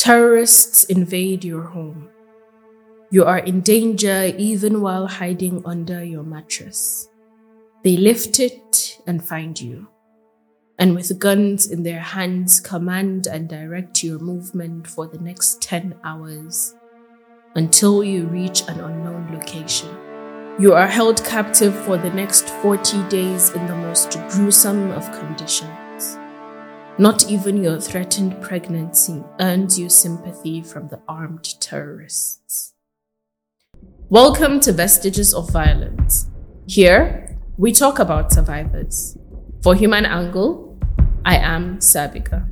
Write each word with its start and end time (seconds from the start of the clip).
Terrorists 0.00 0.84
invade 0.84 1.44
your 1.44 1.60
home. 1.60 2.08
You 3.10 3.26
are 3.26 3.40
in 3.40 3.60
danger 3.60 4.32
even 4.38 4.80
while 4.80 5.06
hiding 5.06 5.60
under 5.66 6.02
your 6.02 6.22
mattress. 6.22 7.10
They 7.84 7.98
lift 7.98 8.40
it 8.40 8.98
and 9.06 9.22
find 9.22 9.60
you. 9.60 9.88
And 10.78 10.94
with 10.94 11.18
guns 11.18 11.70
in 11.70 11.82
their 11.82 12.00
hands, 12.00 12.60
command 12.60 13.26
and 13.26 13.46
direct 13.46 14.02
your 14.02 14.18
movement 14.18 14.86
for 14.86 15.06
the 15.06 15.18
next 15.18 15.60
10 15.60 15.96
hours 16.02 16.74
until 17.54 18.02
you 18.02 18.24
reach 18.24 18.62
an 18.68 18.80
unknown 18.80 19.30
location. 19.34 19.94
You 20.58 20.72
are 20.72 20.88
held 20.88 21.22
captive 21.26 21.74
for 21.84 21.98
the 21.98 22.10
next 22.14 22.48
40 22.48 23.06
days 23.10 23.50
in 23.50 23.66
the 23.66 23.76
most 23.76 24.18
gruesome 24.30 24.92
of 24.92 25.12
conditions. 25.12 25.89
Not 27.00 27.30
even 27.30 27.64
your 27.64 27.80
threatened 27.80 28.42
pregnancy 28.42 29.24
earns 29.40 29.78
you 29.78 29.88
sympathy 29.88 30.60
from 30.60 30.88
the 30.88 31.00
armed 31.08 31.58
terrorists. 31.58 32.74
Welcome 34.10 34.60
to 34.60 34.72
Vestiges 34.74 35.32
of 35.32 35.48
Violence. 35.50 36.28
Here, 36.66 37.38
we 37.56 37.72
talk 37.72 38.00
about 38.00 38.32
survivors. 38.32 39.16
For 39.62 39.74
HumAngle, 39.74 40.78
I 41.24 41.36
am 41.38 41.78
Sabika. 41.78 42.46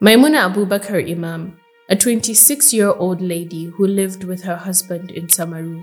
Maimuna 0.00 0.48
Abubakar 0.48 1.10
Imam, 1.10 1.58
a 1.90 1.96
26 1.96 2.72
year 2.72 2.90
old 2.92 3.20
lady 3.20 3.64
who 3.64 3.84
lived 3.84 4.22
with 4.22 4.44
her 4.44 4.54
husband 4.54 5.10
in 5.10 5.26
Samaru, 5.26 5.82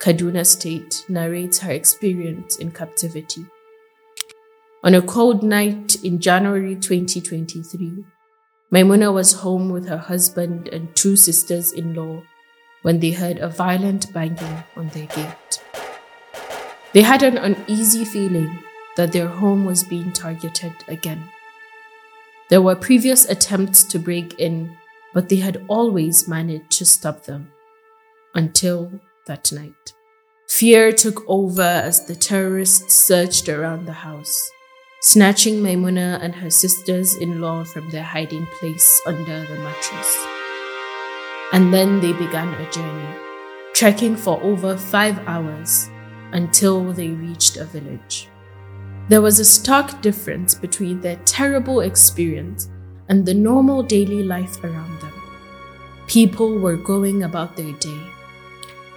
Kaduna 0.00 0.46
State, 0.46 1.04
narrates 1.08 1.58
her 1.58 1.72
experience 1.72 2.54
in 2.54 2.70
captivity. 2.70 3.46
On 4.84 4.94
a 4.94 5.02
cold 5.02 5.42
night 5.42 5.96
in 6.04 6.20
January 6.20 6.76
2023, 6.76 8.04
Maimuna 8.70 9.10
was 9.10 9.32
home 9.32 9.70
with 9.70 9.88
her 9.88 9.96
husband 9.96 10.68
and 10.68 10.94
two 10.94 11.16
sisters 11.16 11.72
in 11.72 11.94
law 11.94 12.22
when 12.82 13.00
they 13.00 13.10
heard 13.10 13.38
a 13.38 13.48
violent 13.48 14.12
banging 14.12 14.64
on 14.76 14.88
their 14.88 15.06
gate. 15.06 15.62
They 16.92 17.02
had 17.02 17.22
an 17.22 17.38
uneasy 17.38 18.04
feeling 18.04 18.62
that 18.96 19.12
their 19.12 19.28
home 19.28 19.64
was 19.64 19.82
being 19.82 20.12
targeted 20.12 20.72
again. 20.88 21.30
There 22.48 22.62
were 22.62 22.76
previous 22.76 23.24
attempts 23.24 23.82
to 23.84 23.98
break 23.98 24.38
in, 24.38 24.76
but 25.14 25.28
they 25.30 25.36
had 25.36 25.64
always 25.68 26.28
managed 26.28 26.70
to 26.72 26.86
stop 26.86 27.24
them. 27.24 27.50
Until 28.34 28.92
that 29.26 29.50
night. 29.50 29.94
Fear 30.48 30.92
took 30.92 31.24
over 31.26 31.62
as 31.62 32.04
the 32.06 32.14
terrorists 32.14 32.94
searched 32.94 33.48
around 33.48 33.86
the 33.86 33.92
house 33.92 34.50
snatching 35.06 35.62
Maimuna 35.62 36.18
and 36.20 36.34
her 36.34 36.50
sisters 36.50 37.14
in 37.14 37.40
law 37.40 37.62
from 37.62 37.88
their 37.90 38.02
hiding 38.02 38.44
place 38.58 39.00
under 39.06 39.38
the 39.46 39.54
mattress. 39.60 40.26
And 41.52 41.72
then 41.72 42.00
they 42.00 42.12
began 42.12 42.52
a 42.54 42.68
journey, 42.72 43.14
trekking 43.72 44.16
for 44.16 44.42
over 44.42 44.76
five 44.76 45.16
hours 45.28 45.88
until 46.32 46.92
they 46.92 47.10
reached 47.10 47.56
a 47.56 47.66
village. 47.66 48.28
There 49.08 49.22
was 49.22 49.38
a 49.38 49.44
stark 49.44 50.02
difference 50.02 50.56
between 50.56 51.02
their 51.02 51.20
terrible 51.24 51.82
experience 51.82 52.68
and 53.08 53.24
the 53.24 53.34
normal 53.34 53.84
daily 53.84 54.24
life 54.24 54.64
around 54.64 55.00
them. 55.00 55.12
People 56.08 56.58
were 56.58 56.76
going 56.76 57.22
about 57.22 57.56
their 57.56 57.74
day. 57.74 58.02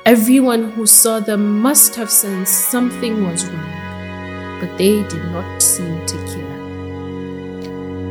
Everyone 0.07 0.71
who 0.71 0.87
saw 0.87 1.19
them 1.19 1.61
must 1.61 1.93
have 1.93 2.09
sensed 2.09 2.71
something 2.71 3.23
was 3.27 3.45
wrong 3.45 3.78
but 4.59 4.77
they 4.77 5.03
did 5.03 5.23
not 5.31 5.61
seem 5.61 6.05
to 6.05 6.15
care. 6.15 6.59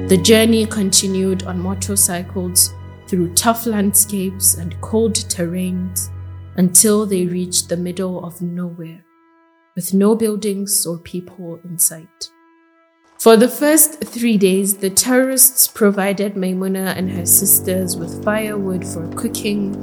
The 0.08 0.16
journey 0.16 0.64
continued 0.64 1.42
on 1.42 1.60
motorcycles 1.60 2.72
through 3.06 3.34
tough 3.34 3.66
landscapes 3.66 4.54
and 4.54 4.80
cold 4.80 5.14
terrains 5.14 6.08
until 6.56 7.06
they 7.06 7.26
reached 7.26 7.68
the 7.68 7.76
middle 7.76 8.24
of 8.24 8.40
nowhere, 8.40 9.04
with 9.76 9.92
no 9.92 10.16
buildings 10.16 10.86
or 10.86 10.98
people 10.98 11.60
in 11.64 11.78
sight. 11.78 12.30
For 13.18 13.36
the 13.36 13.48
first 13.48 14.02
three 14.04 14.38
days, 14.38 14.76
the 14.76 14.90
terrorists 14.90 15.66
provided 15.68 16.36
Maimuna 16.36 16.94
and 16.96 17.10
her 17.10 17.26
sisters 17.26 17.96
with 17.96 18.24
firewood 18.24 18.86
for 18.86 19.08
cooking 19.14 19.74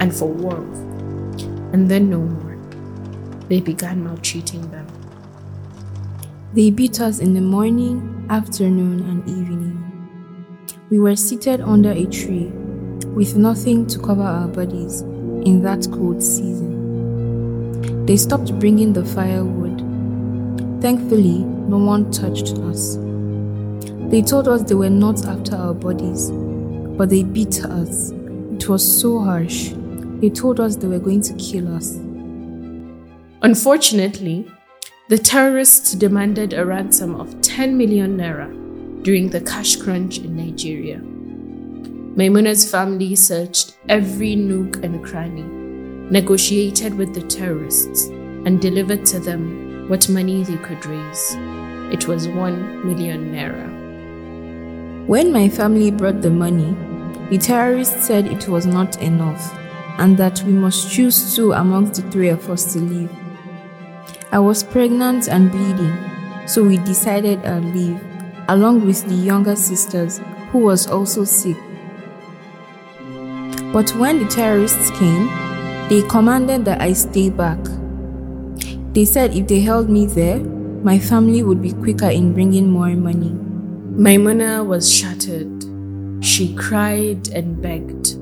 and 0.00 0.14
for 0.14 0.28
warmth, 0.28 0.78
and 1.72 1.88
then 1.88 2.10
no 2.10 2.18
more. 2.18 2.58
They 3.48 3.60
began 3.60 4.04
maltreating 4.04 4.70
them. 4.70 4.86
They 6.52 6.70
beat 6.70 7.00
us 7.00 7.20
in 7.20 7.32
the 7.34 7.40
morning, 7.40 8.26
afternoon, 8.28 9.08
and 9.08 9.28
evening. 9.28 9.76
We 10.90 10.98
were 10.98 11.14
seated 11.14 11.60
under 11.60 11.92
a 11.92 12.06
tree 12.06 12.46
with 13.14 13.36
nothing 13.36 13.86
to 13.86 14.00
cover 14.00 14.24
our 14.24 14.48
bodies 14.48 15.02
in 15.02 15.62
that 15.62 15.86
cold 15.92 16.20
season. 16.20 18.04
They 18.04 18.16
stopped 18.16 18.58
bringing 18.58 18.92
the 18.92 19.04
firewood. 19.04 19.78
Thankfully, 20.82 21.38
no 21.38 21.78
one 21.78 22.10
touched 22.10 22.58
us. 22.58 22.96
They 24.10 24.20
told 24.20 24.48
us 24.48 24.64
they 24.64 24.74
were 24.74 24.90
not 24.90 25.24
after 25.26 25.54
our 25.54 25.72
bodies, 25.72 26.32
but 26.32 27.10
they 27.10 27.22
beat 27.22 27.64
us. 27.64 28.10
It 28.54 28.68
was 28.68 29.00
so 29.00 29.20
harsh. 29.20 29.70
They 30.20 30.30
told 30.30 30.58
us 30.58 30.74
they 30.74 30.88
were 30.88 30.98
going 30.98 31.20
to 31.22 31.34
kill 31.34 31.72
us. 31.72 31.94
Unfortunately, 33.42 34.50
the 35.10 35.18
terrorists 35.18 35.94
demanded 35.94 36.52
a 36.52 36.64
ransom 36.64 37.20
of 37.20 37.42
10 37.42 37.76
million 37.76 38.16
naira 38.16 38.48
during 39.02 39.28
the 39.28 39.40
cash 39.40 39.74
crunch 39.74 40.18
in 40.18 40.36
Nigeria. 40.36 40.98
Maimuna's 42.16 42.70
family 42.70 43.16
searched 43.16 43.76
every 43.88 44.36
nook 44.36 44.76
and 44.84 45.04
cranny, 45.04 45.42
negotiated 46.12 46.94
with 46.94 47.12
the 47.12 47.22
terrorists, 47.22 48.04
and 48.46 48.60
delivered 48.60 49.04
to 49.06 49.18
them 49.18 49.88
what 49.88 50.08
money 50.08 50.44
they 50.44 50.58
could 50.58 50.86
raise. 50.86 51.34
It 51.92 52.06
was 52.06 52.28
1 52.28 52.86
million 52.86 53.32
naira. 53.32 55.08
When 55.08 55.32
my 55.32 55.48
family 55.48 55.90
brought 55.90 56.22
the 56.22 56.30
money, 56.30 56.76
the 57.30 57.38
terrorists 57.38 58.06
said 58.06 58.28
it 58.28 58.46
was 58.46 58.64
not 58.64 59.02
enough 59.02 59.58
and 59.98 60.16
that 60.18 60.40
we 60.44 60.52
must 60.52 60.88
choose 60.92 61.34
two 61.34 61.50
amongst 61.50 62.00
the 62.00 62.08
three 62.12 62.28
of 62.28 62.48
us 62.48 62.72
to 62.74 62.78
leave. 62.78 63.19
I 64.32 64.38
was 64.38 64.62
pregnant 64.62 65.28
and 65.28 65.50
bleeding, 65.50 65.96
so 66.46 66.62
we 66.62 66.76
decided 66.78 67.44
I'd 67.44 67.64
leave, 67.74 68.00
along 68.48 68.86
with 68.86 69.04
the 69.08 69.14
younger 69.14 69.56
sisters, 69.56 70.20
who 70.52 70.60
was 70.60 70.86
also 70.86 71.24
sick. 71.24 71.56
But 73.72 73.90
when 73.96 74.20
the 74.20 74.28
terrorists 74.28 74.92
came, 74.92 75.26
they 75.88 76.02
commanded 76.02 76.64
that 76.66 76.80
I 76.80 76.92
stay 76.92 77.28
back. 77.28 77.58
They 78.92 79.04
said 79.04 79.34
if 79.34 79.48
they 79.48 79.60
held 79.60 79.90
me 79.90 80.06
there, 80.06 80.38
my 80.38 81.00
family 81.00 81.42
would 81.42 81.60
be 81.60 81.72
quicker 81.72 82.08
in 82.08 82.32
bringing 82.32 82.70
more 82.70 82.94
money. 82.94 83.30
Maimuna 83.32 84.62
was 84.62 84.92
shattered. 84.92 85.64
She 86.20 86.54
cried 86.54 87.28
and 87.30 87.60
begged, 87.60 88.16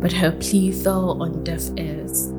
but 0.00 0.12
her 0.12 0.32
plea 0.32 0.72
fell 0.72 1.22
on 1.22 1.44
deaf 1.44 1.68
ears. 1.76 2.32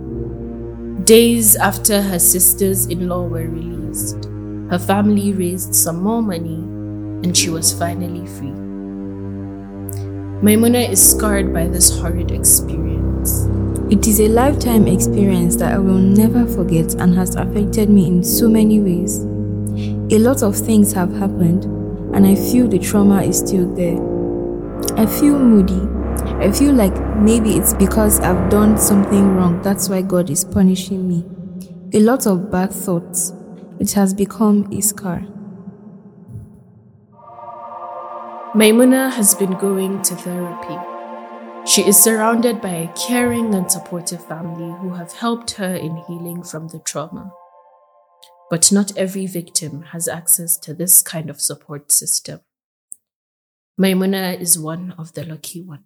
Days 0.99 1.55
after 1.55 2.01
her 2.01 2.19
sisters 2.19 2.85
in 2.85 3.07
law 3.07 3.23
were 3.23 3.47
released, 3.47 4.25
her 4.69 4.77
family 4.77 5.33
raised 5.33 5.73
some 5.73 6.03
more 6.03 6.21
money 6.21 6.59
and 7.23 7.35
she 7.35 7.49
was 7.49 7.73
finally 7.73 8.27
free. 8.27 8.51
Maimuna 10.43 10.79
is 10.79 11.11
scarred 11.11 11.53
by 11.53 11.67
this 11.67 11.99
horrid 11.99 12.31
experience. 12.31 13.47
It 13.91 14.05
is 14.05 14.19
a 14.19 14.27
lifetime 14.27 14.87
experience 14.87 15.55
that 15.57 15.73
I 15.73 15.79
will 15.79 15.97
never 15.97 16.45
forget 16.45 16.93
and 16.95 17.15
has 17.15 17.35
affected 17.35 17.89
me 17.89 18.07
in 18.07 18.23
so 18.23 18.47
many 18.47 18.79
ways. 18.79 19.21
A 20.13 20.19
lot 20.19 20.43
of 20.43 20.55
things 20.55 20.93
have 20.93 21.11
happened, 21.13 21.65
and 22.15 22.27
I 22.27 22.35
feel 22.35 22.67
the 22.67 22.79
trauma 22.79 23.23
is 23.23 23.39
still 23.39 23.73
there. 23.75 23.97
I 24.97 25.05
feel 25.05 25.39
moody 25.39 26.00
I 26.21 26.51
feel 26.51 26.73
like 26.73 26.95
maybe 27.17 27.55
it's 27.57 27.73
because 27.73 28.19
I've 28.19 28.49
done 28.49 28.77
something 28.77 29.35
wrong. 29.35 29.61
That's 29.61 29.89
why 29.89 30.01
God 30.01 30.29
is 30.29 30.43
punishing 30.43 31.07
me. 31.07 31.25
A 31.93 31.99
lot 31.99 32.25
of 32.25 32.51
bad 32.51 32.71
thoughts. 32.71 33.33
It 33.79 33.91
has 33.93 34.13
become 34.13 34.71
a 34.71 34.81
scar. 34.81 35.25
Maimuna 38.53 39.09
has 39.11 39.33
been 39.33 39.53
going 39.53 40.01
to 40.01 40.15
therapy. 40.15 40.77
She 41.65 41.87
is 41.87 41.97
surrounded 41.97 42.59
by 42.59 42.69
a 42.69 42.93
caring 42.93 43.53
and 43.55 43.71
supportive 43.71 44.25
family 44.27 44.77
who 44.79 44.93
have 44.95 45.13
helped 45.13 45.51
her 45.51 45.75
in 45.75 45.95
healing 46.07 46.43
from 46.43 46.67
the 46.67 46.79
trauma. 46.79 47.31
But 48.49 48.71
not 48.71 48.97
every 48.97 49.25
victim 49.25 49.83
has 49.93 50.07
access 50.07 50.57
to 50.57 50.73
this 50.73 51.01
kind 51.01 51.29
of 51.29 51.39
support 51.39 51.91
system. 51.91 52.41
Maimuna 53.77 54.39
is 54.39 54.59
one 54.59 54.93
of 54.97 55.13
the 55.13 55.23
lucky 55.23 55.61
ones. 55.61 55.83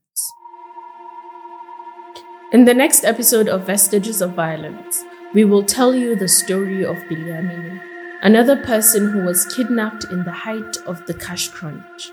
In 2.52 2.66
the 2.66 2.76
next 2.76 3.04
episode 3.04 3.50
of 3.50 3.66
Vestiges 3.66 4.22
of 4.22 4.34
Violence, 4.34 5.04
we 5.34 5.44
will 5.44 5.64
tell 5.64 5.96
you 5.96 6.16
the 6.16 6.28
story 6.28 6.86
of 6.86 6.96
Bilyamini, 7.10 7.82
another 8.22 8.56
person 8.56 9.10
who 9.10 9.24
was 9.24 9.52
kidnapped 9.56 10.06
in 10.12 10.24
the 10.24 10.32
height 10.32 10.78
of 10.86 11.04
the 11.08 11.16
cash 11.16 11.48
crunch. 11.48 12.12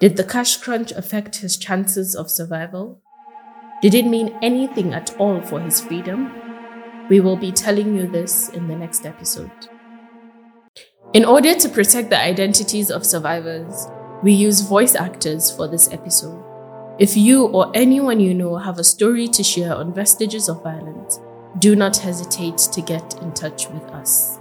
Did 0.00 0.16
the 0.16 0.24
cash 0.24 0.56
crunch 0.56 0.90
affect 0.92 1.36
his 1.36 1.58
chances 1.58 2.16
of 2.16 2.30
survival? 2.30 3.02
Did 3.82 3.94
it 3.94 4.06
mean 4.06 4.34
anything 4.40 4.94
at 4.94 5.14
all 5.18 5.42
for 5.42 5.60
his 5.60 5.82
freedom? 5.82 6.32
We 7.10 7.20
will 7.20 7.36
be 7.36 7.52
telling 7.52 7.94
you 7.94 8.06
this 8.06 8.48
in 8.48 8.68
the 8.68 8.76
next 8.76 9.04
episode. 9.04 9.68
In 11.12 11.26
order 11.26 11.54
to 11.54 11.68
protect 11.68 12.08
the 12.08 12.20
identities 12.20 12.90
of 12.90 13.04
survivors, 13.04 13.86
we 14.22 14.32
use 14.32 14.62
voice 14.62 14.94
actors 14.94 15.50
for 15.50 15.68
this 15.68 15.92
episode. 15.92 16.47
If 16.98 17.16
you 17.16 17.46
or 17.46 17.70
anyone 17.74 18.18
you 18.18 18.34
know 18.34 18.56
have 18.56 18.80
a 18.80 18.84
story 18.84 19.28
to 19.28 19.44
share 19.44 19.72
on 19.72 19.94
vestiges 19.94 20.48
of 20.48 20.64
violence, 20.64 21.20
do 21.60 21.76
not 21.76 21.96
hesitate 21.96 22.58
to 22.58 22.80
get 22.80 23.22
in 23.22 23.32
touch 23.34 23.68
with 23.68 23.84
us. 23.92 24.40